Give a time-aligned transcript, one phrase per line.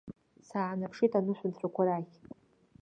[0.47, 2.15] Саанаԥшит анышәынҭрақәа рахь.